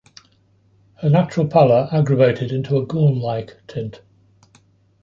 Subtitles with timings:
[0.95, 4.01] Her natural pallor aggravated into a ghoul-like tint.